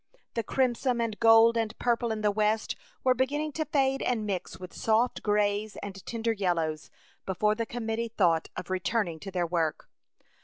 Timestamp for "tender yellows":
6.07-6.89